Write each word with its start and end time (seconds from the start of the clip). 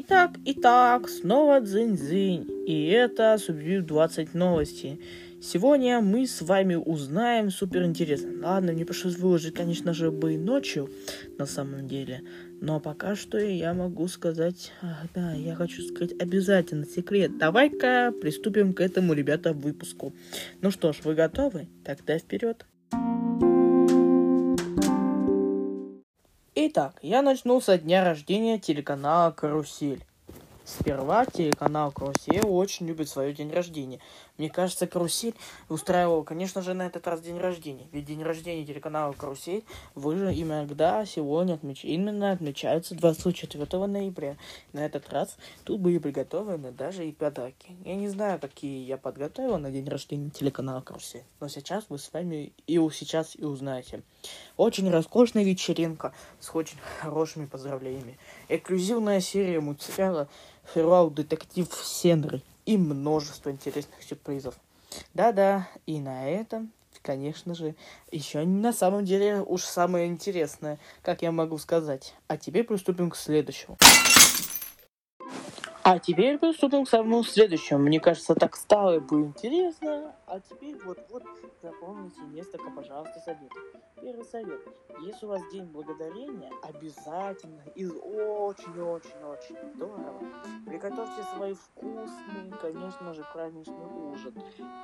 Итак, 0.00 0.36
итак, 0.44 1.08
снова 1.08 1.60
дзынь-дзынь. 1.60 2.46
И 2.68 2.86
это 2.86 3.36
Субвью 3.36 3.82
20 3.82 4.32
новости. 4.32 5.00
Сегодня 5.42 6.00
мы 6.00 6.24
с 6.24 6.40
вами 6.40 6.76
узнаем 6.76 7.50
супер 7.50 7.82
интересно. 7.82 8.30
Ладно, 8.46 8.72
мне 8.72 8.86
пришлось 8.86 9.18
выложить, 9.18 9.54
конечно 9.54 9.92
же, 9.92 10.12
бы 10.12 10.34
и 10.34 10.38
ночью, 10.38 10.88
на 11.36 11.46
самом 11.46 11.88
деле. 11.88 12.22
Но 12.60 12.78
пока 12.78 13.16
что 13.16 13.38
я 13.38 13.74
могу 13.74 14.06
сказать... 14.06 14.70
Ах, 14.82 15.06
да, 15.16 15.32
я 15.32 15.56
хочу 15.56 15.82
сказать 15.82 16.14
обязательно 16.20 16.86
секрет. 16.86 17.36
Давай-ка 17.36 18.12
приступим 18.20 18.74
к 18.74 18.80
этому, 18.80 19.14
ребята, 19.14 19.52
выпуску. 19.52 20.14
Ну 20.60 20.70
что 20.70 20.92
ж, 20.92 20.98
вы 21.02 21.16
готовы? 21.16 21.66
Тогда 21.84 22.18
вперед. 22.18 22.66
Итак, 26.60 26.94
я 27.02 27.22
начну 27.22 27.60
со 27.60 27.78
дня 27.78 28.02
рождения 28.02 28.58
телеканала 28.58 29.30
«Карусель». 29.30 30.02
Сперва 30.68 31.24
телеканал 31.24 31.90
«Карусель» 31.92 32.42
очень 32.44 32.86
любит 32.86 33.08
свой 33.08 33.32
день 33.32 33.50
рождения. 33.50 34.00
Мне 34.36 34.50
кажется, 34.50 34.86
«Карусель» 34.86 35.34
устраивал, 35.70 36.24
конечно 36.24 36.60
же, 36.60 36.74
на 36.74 36.84
этот 36.84 37.06
раз 37.06 37.22
день 37.22 37.38
рождения. 37.38 37.88
Ведь 37.90 38.04
день 38.04 38.22
рождения 38.22 38.66
телеканала 38.66 39.14
«Карусель» 39.14 39.64
вы 39.94 40.18
же 40.18 40.30
иногда 40.30 41.06
сегодня 41.06 41.54
отмеч... 41.54 41.86
именно 41.86 42.32
отмечается 42.32 42.94
24 42.94 43.86
ноября. 43.86 44.36
На 44.74 44.84
этот 44.84 45.10
раз 45.10 45.38
тут 45.64 45.80
были 45.80 45.96
приготовлены 45.96 46.70
даже 46.70 47.08
и 47.08 47.12
подарки. 47.12 47.74
Я 47.86 47.96
не 47.96 48.10
знаю, 48.10 48.38
какие 48.38 48.84
я 48.84 48.98
подготовил 48.98 49.56
на 49.56 49.70
день 49.70 49.88
рождения 49.88 50.28
телеканала 50.28 50.82
«Карусель», 50.82 51.24
но 51.40 51.48
сейчас 51.48 51.86
вы 51.88 51.98
с 51.98 52.12
вами 52.12 52.52
и 52.66 52.78
сейчас 52.92 53.36
и 53.36 53.44
узнаете. 53.44 54.02
Очень 54.58 54.90
роскошная 54.90 55.44
вечеринка 55.44 56.12
с 56.40 56.54
очень 56.54 56.76
хорошими 57.00 57.46
поздравлениями. 57.46 58.18
Эксклюзивная 58.50 59.20
серия 59.20 59.60
мультсериала 59.60 60.28
Фервал 60.74 61.10
Детектив 61.10 61.68
Сенры 61.82 62.42
и 62.66 62.76
множество 62.76 63.50
интересных 63.50 64.02
сюрпризов. 64.02 64.54
Да-да, 65.14 65.68
и 65.86 66.00
на 66.00 66.28
этом, 66.28 66.70
конечно 67.02 67.54
же, 67.54 67.74
еще 68.10 68.44
на 68.44 68.72
самом 68.72 69.04
деле 69.04 69.40
уж 69.40 69.62
самое 69.62 70.06
интересное, 70.06 70.78
как 71.02 71.22
я 71.22 71.32
могу 71.32 71.58
сказать. 71.58 72.14
А 72.26 72.36
теперь 72.36 72.64
приступим 72.64 73.10
к 73.10 73.16
следующему. 73.16 73.78
А 75.82 75.98
теперь 75.98 76.38
приступим 76.38 76.84
к 76.84 76.88
самому 76.88 77.24
следующему. 77.24 77.80
Мне 77.80 78.00
кажется, 78.00 78.34
так 78.34 78.56
стало 78.56 78.96
и 78.96 79.00
было 79.00 79.26
интересно. 79.26 80.14
А 80.26 80.40
теперь 80.40 80.76
вот-вот 80.84 81.22
запомните 81.62 82.20
несколько, 82.32 82.70
пожалуйста, 82.70 83.18
советов. 83.20 83.58
Первый 84.00 84.24
совет. 84.24 84.60
Если 85.00 85.26
у 85.26 85.30
вас 85.30 85.42
день 85.50 85.64
благодарения, 85.64 86.50
обязательно 86.62 87.62
из 87.74 87.90
очень-очень-очень 87.90 89.56
здорово 89.74 90.20
приготовьте 90.66 91.22
свой 91.34 91.54
вкусный, 91.54 92.52
конечно 92.60 93.14
же, 93.14 93.24
праздничный 93.32 93.86
ужин, 94.12 94.34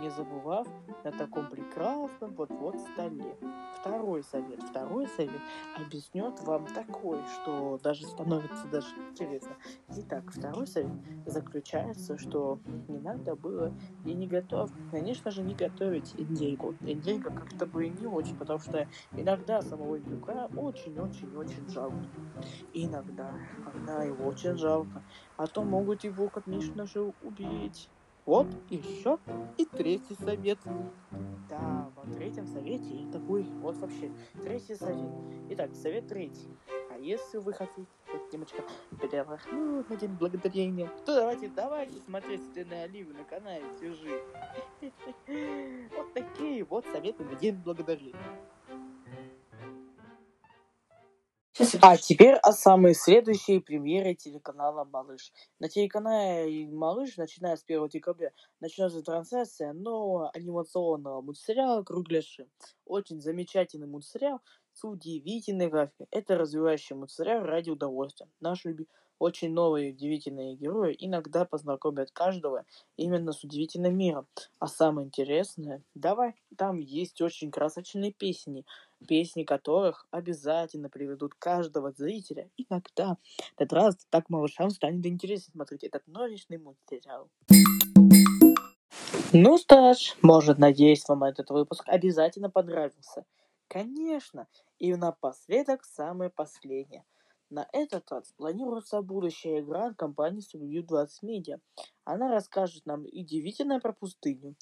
не 0.00 0.10
забывав 0.10 0.66
на 1.04 1.12
таком 1.12 1.48
прекрасном 1.48 2.34
вот-вот 2.34 2.76
столе. 2.92 3.36
Второй 3.80 4.22
совет. 4.22 4.62
Второй 4.62 5.06
совет 5.08 5.40
объяснет 5.76 6.40
вам 6.40 6.66
такой, 6.66 7.18
что 7.34 7.78
даже 7.82 8.06
становится 8.06 8.66
даже 8.68 8.88
интересно. 9.10 9.56
Итак, 9.88 10.24
второй 10.30 10.66
совет 10.66 10.81
заключается, 11.26 12.18
что 12.18 12.58
не 12.88 12.98
надо 12.98 13.36
было 13.36 13.72
и 14.04 14.12
не 14.12 14.26
готов, 14.26 14.70
конечно 14.90 15.30
же, 15.30 15.42
не 15.42 15.54
готовить 15.54 16.14
индейку. 16.16 16.74
Индейка 16.82 17.30
как-то 17.30 17.66
бы 17.66 17.88
не 17.88 18.06
очень, 18.06 18.36
потому 18.36 18.58
что 18.58 18.86
иногда 19.16 19.62
самого 19.62 19.98
индюка 19.98 20.48
очень-очень-очень 20.56 21.68
жалко. 21.68 22.04
Иногда, 22.72 23.32
когда 23.64 24.02
его 24.02 24.26
очень 24.26 24.56
жалко, 24.56 25.02
а 25.36 25.46
то 25.46 25.62
могут 25.62 26.04
его, 26.04 26.28
конечно 26.28 26.86
же, 26.86 27.12
убить. 27.22 27.88
Вот, 28.24 28.46
еще 28.70 29.18
и 29.58 29.64
третий 29.64 30.14
совет. 30.14 30.58
Да, 31.48 31.90
во 31.96 32.04
третьем 32.14 32.46
совете 32.46 33.06
такой, 33.12 33.42
вот 33.60 33.76
вообще, 33.78 34.12
третий 34.42 34.76
совет. 34.76 35.12
Итак, 35.50 35.74
совет 35.74 36.06
третий. 36.06 36.56
Если 37.02 37.38
вы 37.38 37.52
хотите 37.52 37.88
вот 38.12 38.32
немножко 38.32 38.62
передохнуть 39.00 39.90
на 39.90 39.96
день 39.96 40.12
благодарения, 40.12 40.88
то 41.04 41.16
давайте, 41.16 41.48
давайте 41.48 41.98
смотреть 41.98 42.40
стены 42.52 42.74
оливы 42.74 43.12
на 43.12 43.24
канале 43.24 43.64
Свяжи. 43.76 44.22
Вот 45.96 46.14
такие 46.14 46.62
вот 46.62 46.86
советы 46.86 47.24
на 47.24 47.34
день 47.34 47.56
благодарения. 47.56 48.14
А 51.82 51.98
теперь 51.98 52.34
о 52.36 52.52
самой 52.52 52.94
следующей 52.94 53.60
премьере 53.60 54.14
телеканала 54.14 54.84
«Малыш». 54.84 55.32
На 55.58 55.68
телеканале 55.68 56.66
«Малыш», 56.68 57.18
начиная 57.18 57.56
с 57.56 57.64
1 57.64 57.88
декабря, 57.88 58.32
начнется 58.60 59.02
трансляция 59.02 59.74
нового 59.74 60.30
анимационного 60.30 61.20
мультсериала 61.20 61.82
«Кругляши». 61.82 62.48
Очень 62.86 63.20
замечательный 63.20 63.86
мультсериал 63.86 64.40
с 64.72 64.82
удивительной 64.84 65.68
графикой. 65.68 66.06
Это 66.10 66.38
развивающий 66.38 66.96
мультсериал 66.96 67.44
ради 67.44 67.68
удовольствия. 67.68 68.30
Наш 68.40 68.64
любимый 68.64 68.88
очень 69.22 69.52
новые 69.52 69.92
удивительные 69.92 70.56
герои 70.56 70.96
иногда 70.98 71.44
познакомят 71.44 72.10
каждого 72.10 72.64
именно 72.96 73.32
с 73.32 73.44
удивительным 73.44 73.96
миром. 73.96 74.26
А 74.58 74.66
самое 74.66 75.06
интересное, 75.06 75.84
давай, 75.94 76.34
там 76.56 76.80
есть 76.80 77.22
очень 77.22 77.52
красочные 77.52 78.12
песни, 78.12 78.66
песни 79.06 79.44
которых 79.44 80.08
обязательно 80.10 80.88
приведут 80.88 81.34
каждого 81.36 81.92
зрителя. 81.92 82.50
Иногда 82.56 83.16
этот 83.56 83.72
раз 83.72 83.96
так 84.10 84.28
малышам 84.28 84.70
станет 84.70 85.06
интересно 85.06 85.52
смотреть 85.52 85.84
этот 85.84 86.04
новичный 86.08 86.58
мультсериал. 86.58 87.30
Ну 89.32 89.56
что 89.56 89.94
ж, 89.94 90.16
может, 90.20 90.58
надеюсь, 90.58 91.08
вам 91.08 91.22
этот 91.22 91.50
выпуск 91.50 91.84
обязательно 91.86 92.50
понравился. 92.50 93.24
Конечно, 93.68 94.48
и 94.80 94.92
напоследок 94.96 95.84
самое 95.84 96.28
последнее. 96.28 97.04
На 97.52 97.68
этот 97.72 98.10
раз 98.10 98.32
планируется 98.38 99.02
будущая 99.02 99.60
игра 99.60 99.88
от 99.88 99.96
компании 99.96 100.40
Subview 100.40 100.86
20 100.86 101.22
Media. 101.22 101.60
Она 102.04 102.30
расскажет 102.30 102.86
нам 102.86 103.04
удивительное 103.04 103.78
про 103.78 103.92
пустыню. 103.92 104.54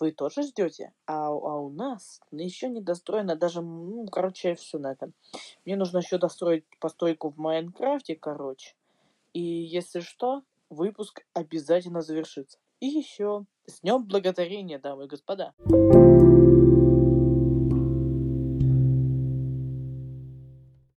Вы 0.00 0.10
тоже 0.10 0.42
ждете? 0.42 0.92
А, 1.06 1.28
а 1.28 1.30
у 1.30 1.70
нас 1.70 2.20
еще 2.32 2.68
не 2.68 2.80
достроено 2.80 3.36
даже, 3.36 3.62
ну, 3.62 4.08
короче, 4.08 4.56
все 4.56 4.80
на 4.80 4.90
этом. 4.90 5.14
Мне 5.64 5.76
нужно 5.76 5.98
еще 5.98 6.18
достроить 6.18 6.64
постройку 6.80 7.30
в 7.30 7.38
Майнкрафте, 7.38 8.16
короче. 8.16 8.74
И 9.34 9.40
если 9.40 10.00
что, 10.00 10.42
выпуск 10.68 11.24
обязательно 11.34 12.00
завершится. 12.00 12.58
И 12.80 12.86
еще, 12.86 13.44
с 13.66 13.82
днем 13.82 14.04
благодарения, 14.04 14.80
дамы 14.80 15.04
и 15.04 15.06
господа. 15.06 15.54